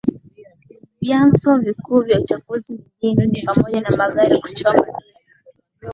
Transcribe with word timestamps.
Vyanzo 1.01 1.57
vikuu 1.57 2.01
vya 2.01 2.19
uchafuzi 2.21 2.73
mijini 3.01 3.27
ni 3.27 3.43
pamoja 3.43 3.81
na 3.81 3.97
magari 3.97 4.39
kuchoma 4.41 4.73
gesi 4.73 5.09